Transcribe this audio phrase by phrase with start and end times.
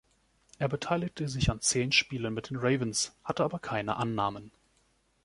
[0.57, 4.49] Er beteiligte sich an zehn Spielen mit den Ravens, hatte aber keine Annahmen.